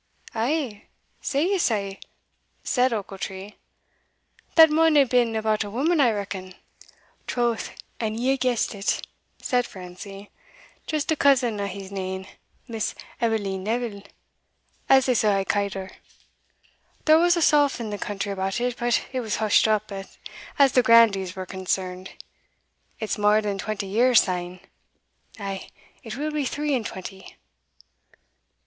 "Ay, 0.33 0.85
say 1.21 1.43
ye 1.45 1.59
sae?" 1.59 1.99
said 2.63 2.91
Ochiltree; 2.91 3.53
"that 4.55 4.71
maun 4.71 4.95
hae 4.95 5.03
been 5.03 5.35
about 5.35 5.63
a 5.63 5.69
woman, 5.69 6.01
I 6.01 6.09
reckon?" 6.11 6.55
"Troth, 7.27 7.69
and 7.99 8.19
ye 8.19 8.29
hae 8.31 8.37
guessed 8.37 8.73
it," 8.73 9.05
said 9.43 9.67
Francie 9.67 10.31
"jeest 10.87 11.11
a 11.11 11.15
cusin 11.15 11.61
o' 11.61 11.67
his 11.67 11.91
nain 11.91 12.25
Miss 12.67 12.95
Eveline 13.21 13.63
Neville, 13.63 14.01
as 14.89 15.05
they 15.05 15.13
suld 15.13 15.35
hae 15.35 15.45
ca'd 15.45 15.75
her; 15.75 15.91
there 17.05 17.19
was 17.19 17.37
a 17.37 17.41
sough 17.43 17.69
in 17.79 17.91
the 17.91 17.99
country 17.99 18.31
about 18.31 18.59
it, 18.59 18.77
but 18.79 19.05
it 19.11 19.19
was 19.19 19.35
hushed 19.35 19.67
up, 19.67 19.91
as 20.57 20.71
the 20.71 20.81
grandees 20.81 21.35
were 21.35 21.45
concerned; 21.45 22.09
it's 22.99 23.19
mair 23.19 23.39
than 23.39 23.59
twenty 23.59 23.85
years 23.85 24.23
syne 24.23 24.61
ay, 25.37 25.69
it 26.01 26.15
will 26.17 26.31
be 26.31 26.43
three 26.45 26.73
and 26.73 26.87
twenty." 26.87 27.35